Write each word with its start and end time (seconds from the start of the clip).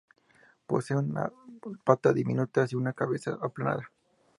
Posee 0.69 0.97
unas 0.97 1.31
patas 1.83 2.15
diminutas 2.15 2.73
y 2.73 2.75
una 2.75 2.91
cabeza 2.93 3.37
aplanada. 3.39 3.91